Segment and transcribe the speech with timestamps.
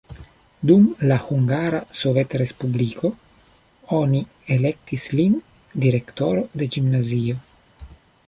[0.69, 3.11] Dum la Hungara Sovetrespubliko
[3.99, 4.21] oni
[4.55, 5.35] elektis lin
[5.85, 7.39] direktoro de gimnazio.